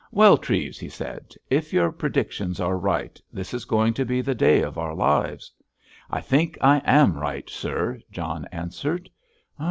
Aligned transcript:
"Well, 0.11 0.35
Treves," 0.39 0.79
he 0.79 0.89
said, 0.89 1.35
"if 1.51 1.71
your 1.71 1.91
predictions 1.91 2.59
are 2.59 2.75
right, 2.75 3.21
this 3.31 3.53
is 3.53 3.65
going 3.65 3.93
to 3.93 4.03
be 4.03 4.19
the 4.21 4.33
day 4.33 4.63
of 4.63 4.79
our 4.79 4.95
lives!" 4.95 5.51
"I 6.09 6.21
think 6.21 6.57
I 6.59 6.81
am 6.85 7.15
right, 7.19 7.47
sir," 7.47 7.99
John 8.09 8.45
answered. 8.51 9.11